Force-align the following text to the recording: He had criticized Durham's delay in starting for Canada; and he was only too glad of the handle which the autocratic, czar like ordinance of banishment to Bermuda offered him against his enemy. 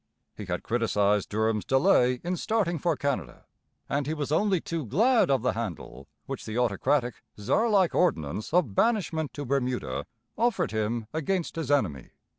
He 0.35 0.45
had 0.45 0.63
criticized 0.63 1.29
Durham's 1.29 1.63
delay 1.63 2.21
in 2.23 2.35
starting 2.35 2.79
for 2.79 2.95
Canada; 2.97 3.45
and 3.87 4.07
he 4.07 4.15
was 4.15 4.31
only 4.31 4.59
too 4.59 4.83
glad 4.83 5.29
of 5.29 5.43
the 5.43 5.53
handle 5.53 6.07
which 6.25 6.43
the 6.43 6.57
autocratic, 6.57 7.21
czar 7.39 7.69
like 7.69 7.93
ordinance 7.93 8.51
of 8.51 8.73
banishment 8.73 9.31
to 9.35 9.45
Bermuda 9.45 10.07
offered 10.39 10.71
him 10.71 11.05
against 11.13 11.55
his 11.55 11.69
enemy. 11.69 12.13